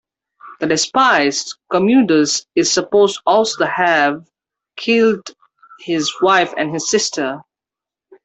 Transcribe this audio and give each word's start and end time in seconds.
The 0.59 0.65
despised 0.65 1.57
Commodus 1.71 2.47
is 2.55 2.71
supposed 2.71 3.21
also 3.27 3.63
to 3.65 3.69
have 3.69 4.25
killed 4.75 5.27
his 5.79 6.11
wife 6.23 6.51
and 6.57 6.73
his 6.73 6.89
sister. 6.89 7.41